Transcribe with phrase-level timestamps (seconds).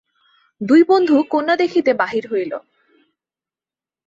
[0.61, 2.53] দুই বন্ধু কন্যা দেখিতে বাহির হইল।